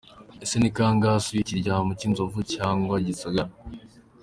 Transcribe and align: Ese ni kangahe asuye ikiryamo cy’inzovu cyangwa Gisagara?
Ese 0.43 0.55
ni 0.59 0.69
kangahe 0.75 1.15
asuye 1.19 1.39
ikiryamo 1.41 1.91
cy’inzovu 1.99 2.39
cyangwa 2.53 2.95
Gisagara? 3.05 3.51